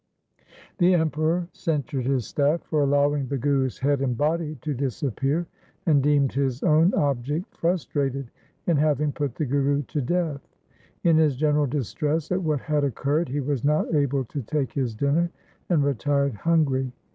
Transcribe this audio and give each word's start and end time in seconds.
The 0.79 0.95
Emperor 0.95 1.47
censured 1.53 2.07
his 2.07 2.25
staff 2.25 2.63
for 2.63 2.81
allowing 2.81 3.27
the 3.27 3.37
Guru's 3.37 3.77
head 3.77 4.01
and 4.01 4.17
body 4.17 4.55
to 4.63 4.73
disappear, 4.73 5.45
and 5.85 6.01
deemed 6.01 6.33
his 6.33 6.63
own 6.63 6.91
object 6.95 7.55
frustrated 7.55 8.31
in 8.65 8.77
having 8.77 9.11
put 9.11 9.35
the 9.35 9.45
Guru 9.45 9.83
to 9.83 10.01
death. 10.01 10.41
In 11.03 11.17
his 11.17 11.35
general 11.35 11.67
distress 11.67 12.31
at 12.31 12.41
what 12.41 12.61
had 12.61 12.83
occurred 12.83 13.29
he 13.29 13.41
was 13.41 13.63
not 13.63 13.93
able 13.93 14.25
to 14.25 14.41
take 14.41 14.73
his 14.73 14.95
dinner, 14.95 15.29
and 15.69 15.83
retired 15.83 16.33
hungry. 16.33 16.91